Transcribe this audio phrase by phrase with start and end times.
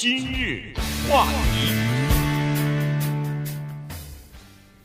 [0.00, 0.62] 今日
[1.10, 1.74] 话题。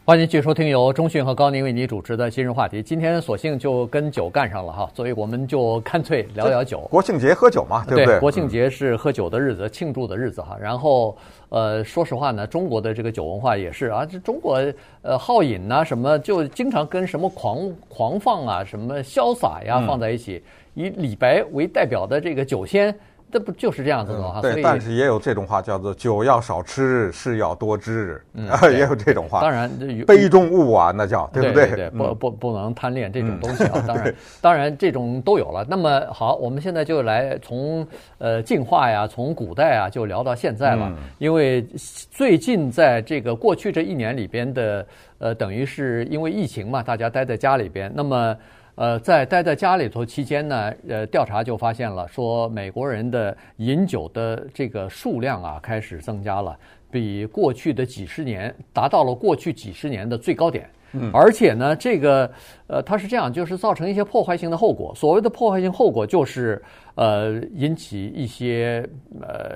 [0.04, 2.82] 欢迎继续收听由中讯和高宁为你主持的今日话题。
[2.82, 6.80] 今天索性就跟酒干上了哈，所以我们就干脆聊聊酒。
[6.90, 8.06] 国庆节喝酒嘛，对不对？
[8.06, 10.58] 对，国庆节是喝酒的日子，庆祝的日子哈。
[10.60, 11.16] 然后
[11.50, 14.60] 呃，说实话呢，中国的这个酒文化也是啊，这中国
[15.04, 22.98] 呃好饮呐，什么就经常跟什么狂狂放啊，什么潇洒呀放在一起，以李白为代表的这个酒仙。
[23.34, 24.40] 这不就是这样子的吗？
[24.40, 29.42] 对，但是也有这种话叫做“酒要少吃，事要多知”，嗯， 也有这种话。
[29.42, 29.68] 当然，
[30.06, 31.68] 杯中物啊，那叫对不对？
[31.72, 33.82] 对，不不不能贪恋这种东西啊。
[33.88, 35.66] 当然，当然这种都有了。
[35.68, 37.88] 那么好，我们现在就来从
[38.20, 40.96] 呃进化呀，从古代啊，就聊到现在了。
[41.18, 41.66] 因为
[42.12, 44.86] 最近在这个过去这一年里边的
[45.18, 48.38] 呃，等于是因为疫情嘛，大家待在家里边，那么。
[48.76, 56.58] 呃，在待在家里头期间呢，呃，调查就发现了，说美国人的饮酒的这个数量啊，开始增加了，
[56.90, 60.68] 比过去的几十年达到了过去几十年的最高点。
[60.94, 62.32] 嗯，而且呢，这个
[62.66, 64.92] 呃，它是这样，就是造成一些破坏性的后果。
[64.96, 66.60] 所谓的破坏性后果，就是
[66.96, 68.84] 呃，引起一些
[69.22, 69.56] 呃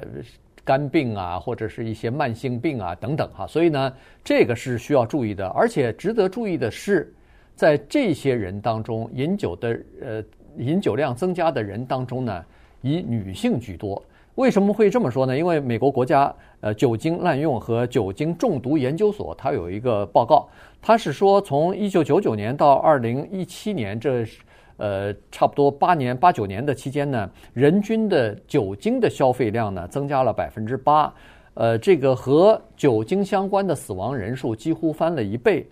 [0.64, 3.48] 肝病啊，或者是一些慢性病啊等等哈。
[3.48, 3.92] 所以呢，
[4.24, 5.48] 这个是需要注意的。
[5.48, 7.12] 而且值得注意的是。
[7.58, 10.24] 在这些人当中，饮酒的呃
[10.60, 12.46] 饮酒量增加的人当中呢，
[12.84, 14.00] 以女性居多。
[14.36, 15.36] 为什么会这么说呢？
[15.36, 20.48] 因为美国国家呃酒精滥用和酒精中毒研究所，它有一个报告，
[20.80, 24.24] 它是说从一九九九年到二零一七年这
[24.78, 31.12] 呃差不多八年八九年的期间呢，人均的酒精的消费量呢增加了百分之八，
[31.56, 35.68] 呃，这个和酒精相关的死亡人数几乎翻了一倍。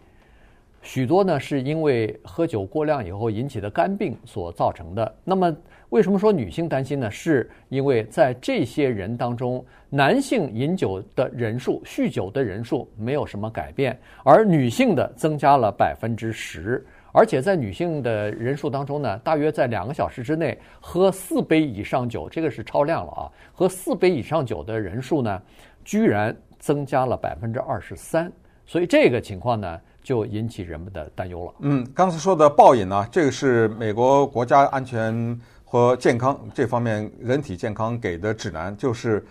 [0.86, 5.16] 许多呢是因为喝酒过量以后引起的肝病所造成的。
[5.24, 5.54] 那么，
[5.90, 7.10] 为什么说女性担心呢？
[7.10, 16.86] 是因为在这些人当中，男性饮酒的人数、酗酒的人数没有什么改变，而女性的增加了百分之十。
[17.12, 23.32] 而且在女性的人数当中呢，大约在两个小时之内喝四杯以上酒，这个是超量了啊！
[23.54, 25.42] 喝四杯以上酒的人数呢，
[25.84, 28.32] 居然增加了百分之二十三。
[28.68, 31.54] 所以这个情况呢，就引起人们的担忧了。
[31.62, 39.26] 嗯，刚才说的暴饮呢，这个是美国国家安全和健康这方面人体健康给的指南，就是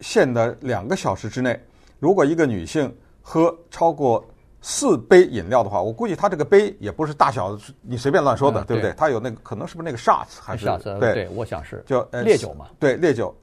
[0.00, 1.60] 限的两个小时之内，
[2.00, 2.90] 如果一个女性
[3.20, 4.24] 喝超过
[4.62, 8.94] 四杯饮料的话，我估计她这个杯也不是大小你随便乱说的，嗯、对不对？
[8.96, 10.64] 她有那个可能是不是那个 shots 还是
[10.98, 12.68] 对，我想是就烈酒嘛。
[12.80, 13.36] 对，烈酒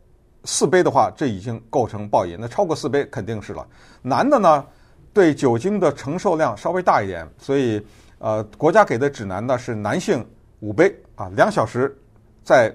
[0.45, 2.37] 四杯的话，这已经构成暴饮。
[2.39, 3.63] 那超过四杯肯定是了。
[4.01, 4.65] 男的呢？
[5.13, 7.85] 对酒精的承受量稍微大一点，所以
[8.19, 10.25] 呃，国家给的指南呢是男性
[10.59, 11.95] 五杯啊，两小时
[12.43, 12.73] 在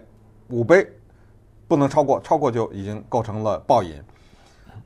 [0.49, 0.87] 五杯
[1.67, 3.95] 不能超过，超过就已经构成了暴饮。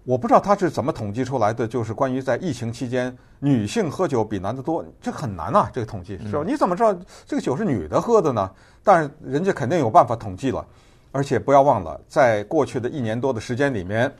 [0.04, 6.42] 我不知道他是怎么统计出来的，就是关于在疫情期间女性喝酒比男的多，这很难啊，这个统计是吧？
[6.46, 6.96] 你怎么知道
[7.26, 8.50] 这个酒是女的喝的呢？
[8.82, 10.66] 但是人家肯定有办法统计了，
[11.12, 14.10] 而且不要忘了，在过去的一年多的时间里面，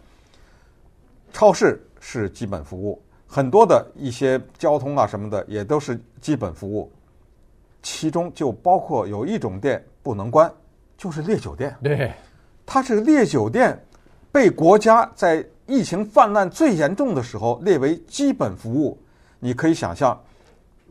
[1.32, 3.00] 超市是基本服务。
[3.32, 6.91] 很多的一些交通啊什么的也都是基本服务，
[7.80, 10.52] 其中就包括有一种店不能关，
[10.98, 11.72] 就是烈酒店。
[11.80, 12.12] 对，
[12.66, 13.80] 它是烈酒店
[14.32, 18.98] 被国家在疫情泛滥最严重的时候列为基本服务。
[19.38, 20.20] 你可以想象，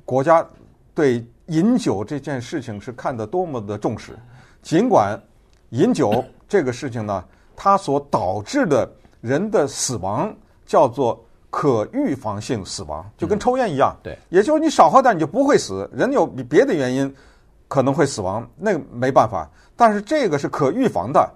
[0.06, 0.48] 国家
[0.96, 4.18] 对饮酒这件事情是看得多么的重视。
[4.62, 5.22] 尽管
[5.72, 7.22] 饮酒这个事情呢，
[7.54, 8.90] 它所导致的
[9.20, 10.34] 人的死亡
[10.66, 11.22] 叫做。
[11.50, 15.90] 可预防性死亡就跟抽烟一样，对，也就是你少喝点你就不会死。
[15.92, 17.14] 人有别的原因
[17.68, 19.50] 可能会死亡，那个没办法。
[19.76, 21.28] 但是这个是可预防的，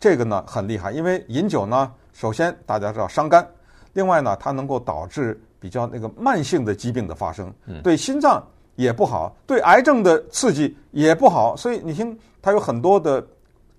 [0.00, 3.46] 这个呢很厉害，因为饮酒呢，首先大家知道伤肝，
[3.92, 7.52] 另外呢它能够导致比较那个慢性的疾病的发生，
[7.82, 8.42] 对心脏
[8.76, 11.56] 也不好，对癌症的刺激也不好。
[11.56, 13.24] 所以你听，它有很多的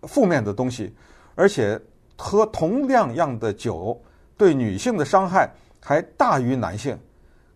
[0.03, 0.93] 负面的东西，
[1.33, 1.79] 而且
[2.15, 3.99] 喝同样样的酒
[4.37, 5.49] 对女性的伤害。
[5.85, 6.97] 还大于男性，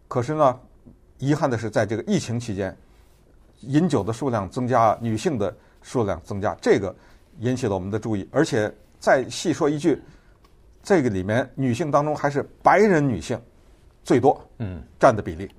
[0.06, 0.60] 可是呢，
[1.18, 2.78] 遗憾的是，在这个疫情期间，
[3.62, 6.94] 饮酒的数量增加，女性的数量增加，这个
[7.40, 8.28] 引起了我们的注意。
[8.30, 8.70] 而且
[9.00, 10.04] 再细说一句，
[10.84, 13.42] 这个里面女性当中还是白人女性
[14.04, 15.57] 最多，嗯，占的比例，对。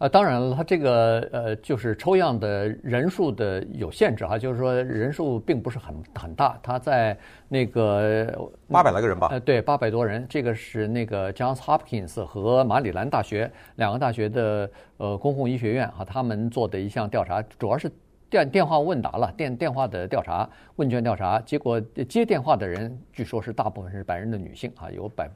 [0.00, 7.14] 啊，当然了，他这个呃，就是抽样的人数的有限制哈，就是说人数并不是很很大，他在
[7.50, 17.92] 那个八百来个人吧，呃，对，八百多人，这个是那个 Johns Hopkins 和马里兰大学两个大学的呃公共医学院哈，他们做的一项调查，主要是
[18.30, 25.28] 电电话问答了，电电话的调查问卷调查，结果接电话的人据说是大部分是白人的女性啊，有百，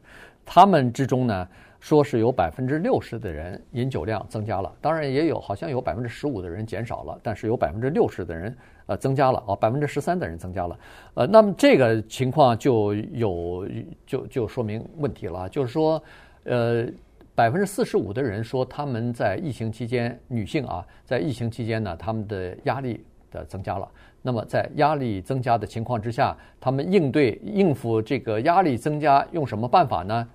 [0.43, 1.47] 他们之中呢，
[1.85, 10.79] 说是有百分之六十的人饮酒量增加了，当然也有好像有百分之十五的人减少了，但是有百分之六十的人呃增加了啊，百分之十三的人增加了，
[11.13, 13.69] 呃，那么这个情况就有
[14.07, 16.03] 就就说明问题了，就是说
[16.45, 16.89] 呃。
[17.37, 23.89] 百分之四十五的人说，他们在疫情期间，女性啊，在疫情期间呢，他们的压力的增加了。
[24.23, 30.29] 那么在压力增加的情况之下，他们应对应付这个压力增加，用什么办法呢？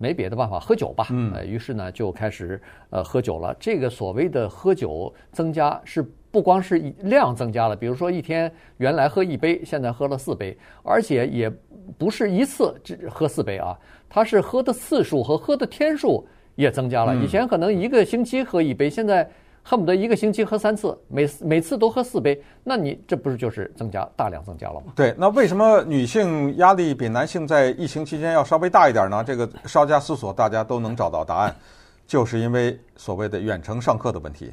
[0.00, 1.06] 没别的办法，喝酒吧。
[1.10, 1.32] 嗯。
[1.32, 3.54] 呃，于是呢，就开始呃喝酒了。
[3.60, 11.52] 这个所谓的喝酒增加，是不光是量增加了，比如说一天原来喝一杯，现在喝了四杯，而且也
[11.98, 16.26] 不是一次只喝四杯啊，他是喝的次数和喝的天数。
[16.56, 19.26] 也增加了，以前可能一个星期喝一杯，现在
[19.62, 24.92] 恨不得一个星期喝三次，每每次都喝四杯，那你这不是就是增加大量增加了吗？
[24.96, 29.22] 对，那为什么女性压力比男性在疫情期间要稍微大一点呢？
[29.22, 31.54] 这个稍加思索，大家都能找到答案，
[32.06, 34.52] 就是因为所谓的远程上课的问题，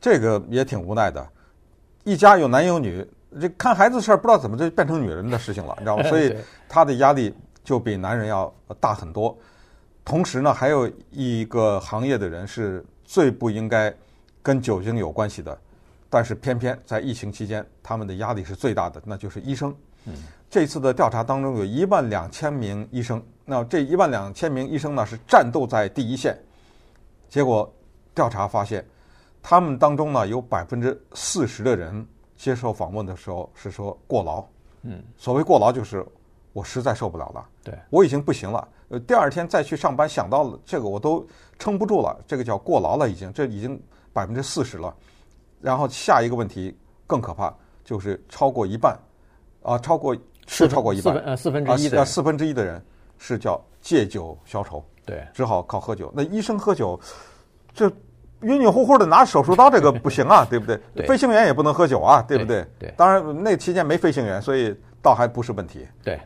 [0.00, 1.24] 这个也挺无奈的。
[2.02, 3.06] 一家有男有女，
[3.40, 6.02] 这看孩子事儿不知道怎么就变成女人的事情了，你知道吗？
[6.08, 6.34] 所以
[6.68, 7.32] 她的压力
[7.62, 9.36] 就比男人要大很多。
[10.02, 13.94] 同时呢，还有一个行业的人是最不应该
[14.42, 15.56] 跟酒精有关系的，
[16.08, 19.74] 但是偏偏在疫情期间，他们的压力是最大的，那就是医生。
[20.06, 20.14] 嗯，
[20.48, 26.38] 这次的调查当中有一万两千名医生，那这一万两千名医生呢是战斗在第一线，
[27.28, 27.70] 结果
[28.14, 28.84] 调查发现，
[29.42, 34.44] 他们当中呢有百分之四十的人接受访问的时候是说过劳。
[34.82, 36.02] 嗯，所谓过劳就是
[36.54, 38.66] 我实在受不了了，对，我已经不行了。
[38.88, 41.24] 呃，第二天再去上班，想到了这个我都
[41.58, 43.80] 撑不住了，这个叫过劳了，已经这已经
[44.12, 44.94] 百分之四十了。
[45.60, 46.74] 然后下一个问题
[47.06, 47.54] 更可怕，
[47.84, 48.98] 就是超过一半，
[49.62, 50.16] 啊，超过
[50.46, 52.82] 是超过一半，呃，四分之一四分之一的人
[53.18, 56.10] 是叫借酒消愁，对，只好靠喝酒。
[56.16, 56.98] 那医生喝酒，
[57.74, 57.86] 这
[58.40, 60.80] 晕晕乎乎的拿手术刀，这个不行啊，对不对？
[60.96, 62.62] 对，飞行员也不能喝酒啊，对不对？
[62.78, 65.86] 对，对，当然那期间没飞行员，所以倒还不是问题。
[66.02, 66.18] 对。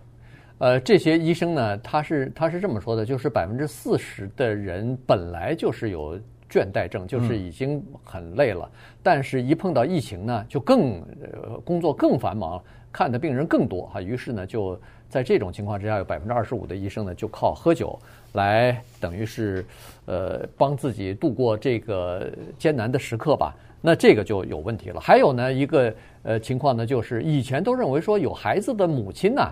[0.58, 6.18] 呃，这些医生呢，他是他是这么说的，就是百分之四十的人本来就是有
[6.54, 8.70] 倦怠症，就是已经很累了，
[9.02, 12.62] 但是一碰到疫情呢，就更呃工作更繁忙，
[12.92, 14.78] 看的病人更多哈，于是呢，就
[15.08, 17.98] 在这种情况之下，有百分之二十五的医生呢，就靠喝酒
[18.34, 19.66] 来等于是
[20.06, 23.52] 呃帮自己度过这个艰难的时刻吧。
[23.80, 25.00] 那这个就有问题了。
[25.00, 25.92] 还有呢，一个
[26.22, 29.42] 呃情况呢，就是以前都认为说有孩子的母亲呢。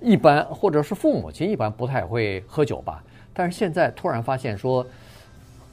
[0.00, 3.02] 一般或者是父母亲一般不太会喝酒吧，
[3.32, 4.84] 但是现在突然发现说，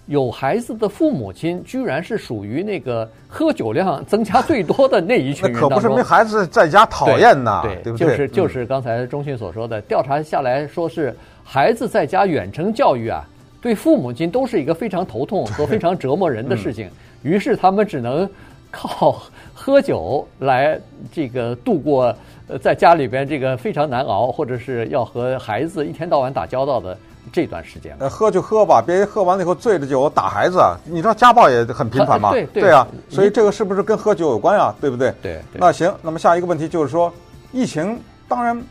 [0.07, 5.53] 有孩子的父母亲居然是属于那个喝酒量增加最多的那一群人。
[5.53, 8.07] 那可不是没孩子在家讨厌呐，对，对不对？
[8.07, 13.25] 就是就是刚才中迅所说的，调查下来说是孩子在家远程教育啊，
[13.62, 16.89] 对父母亲都是一个非常头痛和非常折磨人的事情，
[17.24, 18.30] 于是他们只能
[18.69, 19.21] 靠
[19.53, 20.80] 喝酒来
[21.12, 22.15] 这个度过。
[22.48, 26.98] 呃，在家里边这个非常难熬，或者是要和孩子一天到晚打交道的
[27.32, 32.32] 这段时间，呃，喝就喝吧，别喝完了以后醉着酒打孩子，你知道家暴也很频繁嘛？
[32.32, 34.74] 对对，对啊，所以这个是不是跟喝酒有关啊？
[34.82, 35.14] 对不对？
[35.22, 35.42] 对。
[35.54, 37.14] 那行，那么下一个问题就是说，
[37.52, 38.62] 疫情当然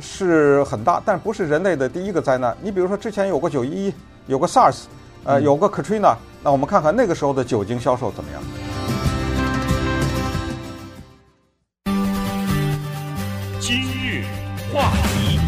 [0.00, 2.56] 是很大，但不是人类的第一个灾难。
[2.60, 3.94] 你比如说之前有个九一一，
[4.26, 4.82] 有个 SARS，
[5.24, 8.42] 呃，有个 Katrina，那我们看看那个时候的酒精销售怎么样？
[13.60, 14.24] 今日
[14.72, 15.38] 话题，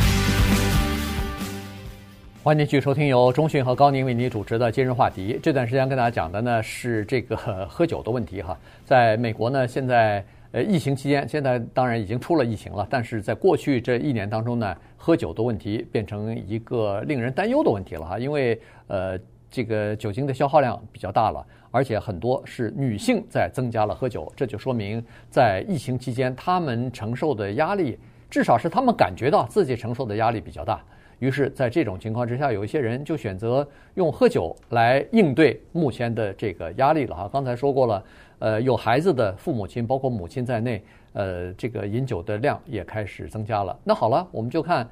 [2.45, 5.39] 欢迎继续收听由中讯和高宁为您主持的今日话题。
[5.41, 7.37] 这段时间跟大家讲的呢是这个
[7.71, 8.59] 喝酒的问题哈。
[8.85, 18.19] 在美国呢，现在呃疫情期间，现在当然已经出了疫情了，但是在过去这一年当中呢，喝酒的问题变成一个令人担忧的问题了哈。
[18.19, 19.17] 因为呃
[19.49, 27.97] 这个酒精的消耗量比较大了，而且很多是女性在增加了喝酒，这就说明在疫情期间她们承受的压力。
[28.29, 30.83] 至少是她们感觉到自己承受的压力比较大，
[31.23, 33.65] 于是，在这种情况之下，有一些人就选择
[33.95, 37.31] 用喝酒来应对目前的这个压力了哈。
[37.33, 38.05] 刚才说过了，
[38.41, 43.79] 呃，有孩子的父母亲，包括母亲在内，呃，这个饮酒的量也开始增加了。
[43.85, 44.85] 那好了，我们就看，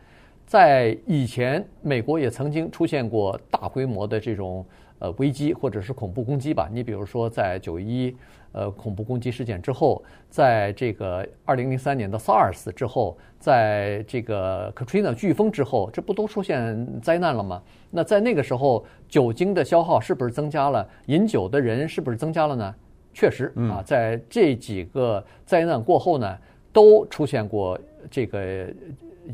[0.46, 4.64] 在以前，美国也曾经出现过大规模的这种
[5.00, 6.70] 呃危机或者是恐怖攻击吧。
[6.72, 8.16] 你比如说，在九一。
[8.52, 17.62] 呃，恐怖攻击事件之后，在这个二零零三年的 SARS 之后，在这个 Katrina 飓风之后，这不都出现灾难了吗？
[17.90, 20.88] 那在那个时候，酒精的消耗是不是增加了？
[21.06, 22.74] 饮酒的人是不是增加了呢？
[23.12, 26.38] 确实啊，在这几个灾难过后呢，
[26.72, 27.78] 都出现过
[28.10, 28.66] 这个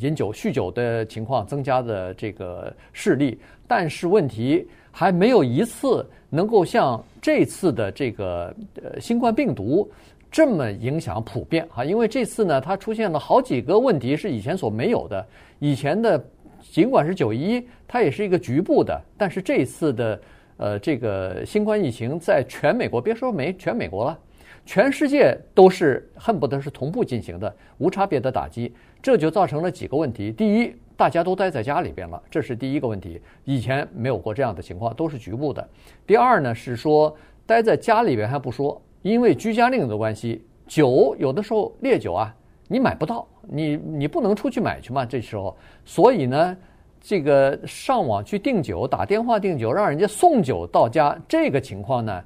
[0.00, 4.66] 饮酒、酗酒的情况增加的这个事例，但是问题
[4.98, 9.86] 还没有一次能够像这次的这个呃新冠病毒
[10.30, 15.26] 这么影响普遍啊，因为这次呢，它出现了好几个问题是以前所没有的。
[15.58, 16.24] 以前的
[16.72, 20.20] 尽管是九一，它也是一个局部的，但是这次的
[20.56, 24.18] 呃这个新冠疫情在全美国，别说没全美国了，
[24.64, 28.72] 全世界都是恨不得是同步进行的，无差别的打击，
[29.02, 30.32] 这就造成了几个问题。
[30.32, 35.68] 第一，大家都待在家里边了，这是第一个问题，以前没有过这样的情况，都是局部的。
[36.06, 38.80] 第二呢，是说待在家里边还不说。
[39.02, 42.34] 因为居家令的关系，酒有的时候烈酒啊，
[42.66, 45.06] 你买不到，你你不能出去买去嘛。
[45.06, 46.56] 这时候，所以呢，
[47.00, 52.24] 这个上网去订酒，打电话订酒，让人家送酒到家，这个情况呢，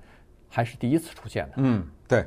[0.48, 1.52] 还是第一次出现的。
[1.56, 2.24] 嗯，对，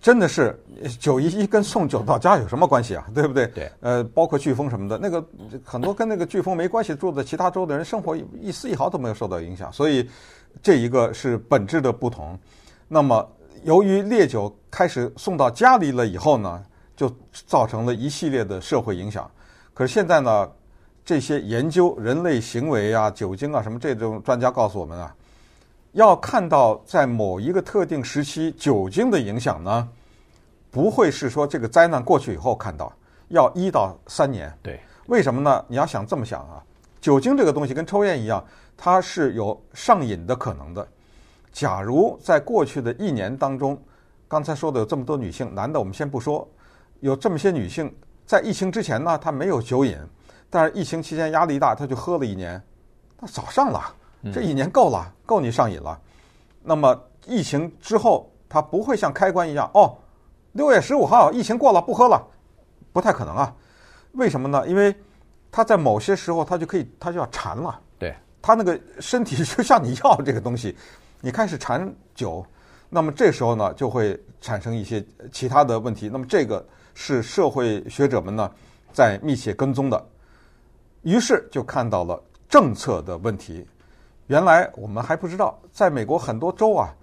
[0.00, 0.58] 真的是
[0.98, 3.06] 九一一跟送酒到家有什么关系啊？
[3.14, 3.46] 对不对？
[3.48, 3.70] 对。
[3.80, 5.24] 呃，包括飓风什么的，那个
[5.64, 10.08] 很多跟那个飓风没关系，住在其他州的人生活一丝一毫都没有受到影响，所以
[10.62, 12.38] 这一个是本质的不同。
[12.88, 13.28] 那么。
[13.64, 16.62] 由于烈酒开始送到家里了以后呢，
[16.94, 17.12] 就
[17.44, 19.28] 造成了一系列的社会影响。
[19.74, 20.48] 可是现在呢，
[21.04, 25.12] 这些研究人类行为啊、酒精啊什么这种专家告诉我们啊，
[25.98, 29.88] 要看到在某一个特定时期酒精的影响呢，
[30.70, 32.92] 不会是说这个灾难过去以后看到，
[33.30, 34.56] 要一到三年。
[34.62, 34.78] 对，
[35.08, 35.64] 为什么呢？
[35.66, 36.62] 你要想这么想啊，
[37.00, 38.44] 酒精这个东西跟抽烟一样，
[38.76, 40.86] 它是有上瘾的可能的。
[41.50, 43.76] 假如在过去的一年当中，
[44.28, 46.48] 刚才说的有这么多女性，男的我们先不说，
[47.00, 47.92] 有这么些女性
[48.24, 49.98] 在疫情之前呢，她没有酒瘾，
[50.48, 52.62] 但是疫情期间压力大，她就喝了一年，
[53.18, 53.92] 那早上了，
[54.32, 56.00] 这一年够了，够你上瘾了。
[56.62, 59.96] 那么疫情之后，它不会像开关一样，哦，
[60.52, 62.26] 六月十五号疫情过了，不喝了，
[62.92, 63.54] 不太可能啊。
[64.12, 64.66] 为什么呢？
[64.66, 64.94] 因为
[65.50, 67.80] 它在某些时候，它就可以，它就要馋了。
[67.98, 70.76] 对，它那个身体就向你要这个东西。
[71.20, 72.44] 你开始馋酒，
[72.88, 76.08] 那么这时候呢，就会产生一些其他的问题。
[76.10, 78.50] 那么这个是社会学者们呢
[78.92, 80.04] 在密切跟踪的，
[81.02, 83.66] 于是就看到了政策的问题。
[84.28, 86.94] 原来我们还不知道，在美国很多州啊，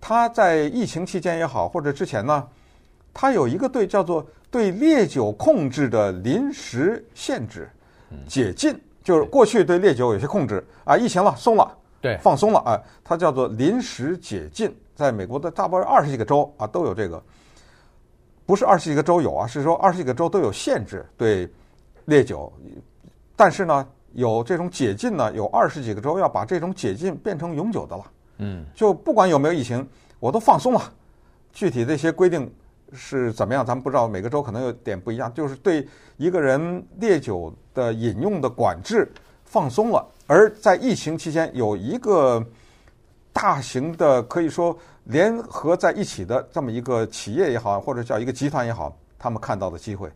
[0.00, 2.46] 它在疫情期间也好，或者之前呢，
[3.12, 7.68] 它有一个对叫做对烈酒控制的临时限制、
[8.28, 11.76] 解禁，就是过去对烈酒有些控制啊，疫情了松了。
[12.02, 17.22] 对，放松了啊，它叫做临时解禁，在美国的大部分二十几个州啊都有这个，
[18.44, 21.50] 不是二十几个州有啊，是说二十几个州都有限制对
[22.04, 22.52] 烈酒，
[23.34, 28.04] 但是呢，有这种解禁呢，有二十几个州要把这种解禁变成永久的了。
[28.38, 29.86] 嗯，就不管有没有疫情，
[30.18, 30.92] 我都放松了。
[31.52, 32.52] 具体这些规定
[32.92, 35.32] 是怎么样，咱们不知道，每个州可能有点不一样。
[35.34, 39.10] 就是对一个人烈酒的饮用的管制
[39.44, 40.04] 放松了。
[40.26, 42.44] 而在疫情期间，有一个
[43.32, 50.10] 大型的可以说联合在一起的这么一个企业也好，或者叫一个集团也好，他们看到的机会，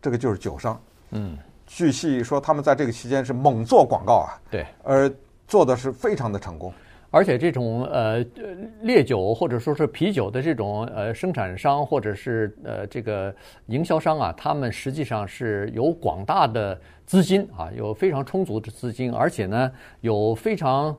[0.00, 0.78] 这个就是酒商。
[1.10, 1.38] 嗯，
[1.74, 5.10] 据悉说，他们在这个期间是猛做广告啊，对，而
[5.48, 6.72] 做的是非常的成功。
[7.10, 8.24] 而且这种呃
[8.82, 13.34] 烈酒或者说是啤酒的这种呃生产商或者是呃这个
[13.66, 20.96] 营销商啊，他们实际上是有广大的资金啊，有非常充足的资金，而且呢有非常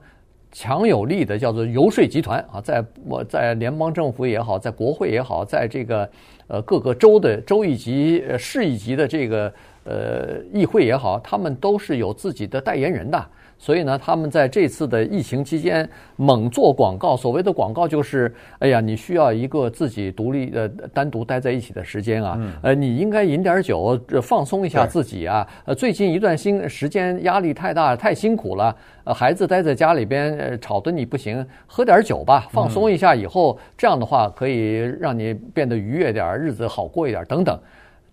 [0.52, 6.10] 强有力的叫做游说集团啊，在我在联邦政府也好，在国会也好，在这个
[6.48, 9.52] 呃各个州的州一级、市一级的这个
[9.86, 13.26] 呃议会也好，他们都是有自己的代言人的。
[13.56, 15.88] 所以呢，他们在这次的疫情期间
[16.18, 17.16] 猛做广告。
[17.16, 22.38] 所谓的广告就是，哎呀，你需要一个自己独立呃、单独待在一起的时间啊。
[22.62, 25.48] 呃，你应该饮点酒，放松一下自己啊。
[25.64, 28.76] 呃，最近一段新时间压力太大，太辛苦了。
[29.06, 33.16] 呃，孩子待在家里边，呃吵得你不行，喝点酒吧，放松一下。
[33.16, 37.58] 以后这样的话可以让你变得愉悦点，日子好过一点等等。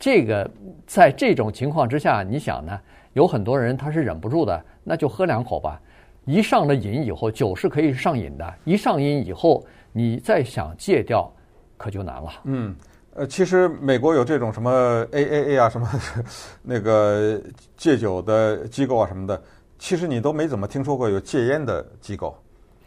[0.01, 0.51] 这个
[0.87, 2.81] 在这种情况之下，你想呢？
[3.13, 5.79] 有很多人他是忍不住的，那就喝两口吧。
[6.25, 8.55] 一上了瘾以后，酒是可以上瘾的。
[8.65, 11.31] 一上瘾以后，你再想戒掉，
[11.77, 12.31] 可就难了。
[12.45, 12.75] 嗯，
[13.15, 15.89] 呃，其实美国有这种什么 AAA 啊，什么
[16.63, 17.41] 那个
[17.77, 19.43] 戒酒的机构啊什么的，
[19.79, 22.35] 其实你都没怎么听说过有戒烟的机构。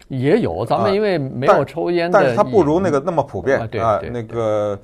[0.07, 3.59] 也有，咱们因为没有抽烟的，但是它不如那个那么普遍。
[3.81, 3.99] 啊。
[4.09, 4.79] 那个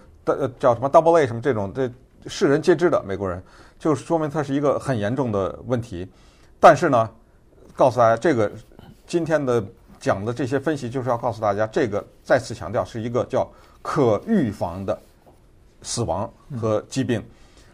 [0.59, 1.89] 叫什么 Double A 什么这种，这
[2.27, 3.41] 世人皆知的美国人。
[3.79, 6.05] 就说明它是一个很严重的问题，
[6.59, 7.09] 但是呢，
[7.77, 8.51] 告诉大家，这个
[9.07, 9.63] 今天的
[10.01, 13.49] 讲的这些分析，就是要告诉大家，这个再次强调是一个叫
[13.81, 15.01] 可预防的
[15.81, 17.23] 死亡和疾病。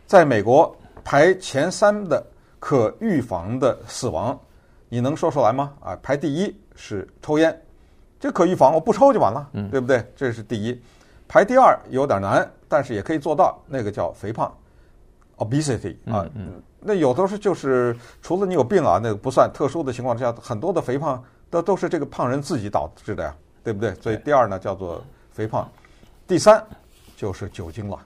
[0.05, 2.23] 在美国排前三的
[2.59, 4.39] 可预防的死亡，
[4.87, 5.73] 你能说出来吗？
[5.83, 7.59] 啊，排第一是抽烟，
[8.19, 10.05] 这可预防，我不抽就完了，对不对？
[10.15, 10.79] 这是第一。
[11.27, 14.53] 排第二有点难，但是也可以做到，那个叫肥胖
[15.37, 16.25] ，obesity 啊。
[16.79, 23.95] 那有的时候就是除了你有病啊，那个不算特殊的情况之下，很多的肥胖都都是这个胖人自己导致的呀，对不对？
[23.95, 25.67] 所以第二呢叫做肥胖，
[26.27, 26.63] 第三
[27.17, 27.97] 就是酒精了。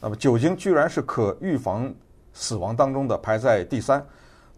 [0.00, 1.92] 那么酒精居然是可预防
[2.34, 4.04] 死亡当中的排在第三，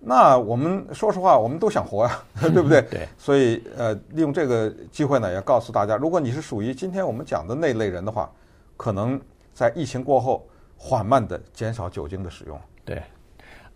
[0.00, 2.80] 那我们说实话，我们都想活呀， 对不对？
[2.90, 3.09] 对。
[3.19, 8.30] 所以呃，利用这个机会呢，也告诉大家，如果你是属于今天我们讲的那类人的话，
[8.76, 9.21] 可能
[9.52, 12.59] 在疫情过后缓慢的减少酒精的使用。
[12.85, 13.02] 对。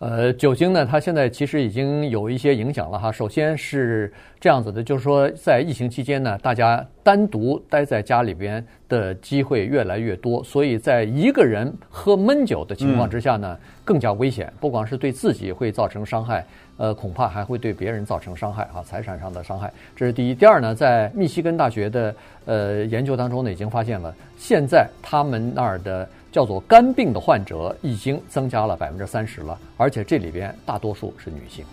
[0.01, 3.11] 呃，酒精呢，它现在其实已经有一些影响了哈。
[3.11, 14.53] 首先是这样子的，就是说在疫情期间呢，大家单独待在家里边的机会越来越多，所以在一个人喝闷酒的情况之下呢，更加危险。
[14.61, 16.45] 不光是对自己会造成伤害，
[16.77, 19.73] 呃，恐怕还会对别人造成伤害啊，财产上的伤害。
[19.97, 20.35] 这是第一。
[20.35, 26.07] 第二呢，在密西根大学的呃研究当中呢，已经发现了，现在他们那儿的。
[26.35, 31.65] 叫做肝病的患者已经增加了百分之三十了，而且这里边大多数是女性。